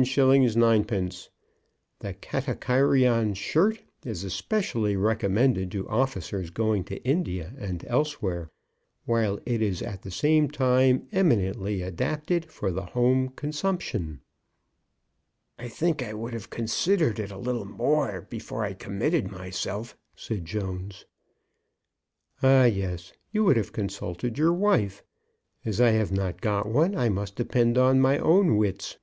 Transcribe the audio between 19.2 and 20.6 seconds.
myself," said